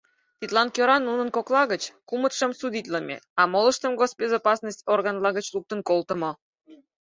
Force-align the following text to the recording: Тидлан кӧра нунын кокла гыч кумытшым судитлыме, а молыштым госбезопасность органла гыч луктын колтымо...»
Тидлан 0.39 0.67
кӧра 0.75 0.97
нунын 0.99 1.29
кокла 1.35 1.63
гыч 1.71 1.83
кумытшым 2.09 2.51
судитлыме, 2.59 3.15
а 3.39 3.41
молыштым 3.53 3.91
госбезопасность 3.99 4.85
органла 4.93 5.29
гыч 5.37 5.45
луктын 5.55 5.79
колтымо...» 5.89 6.31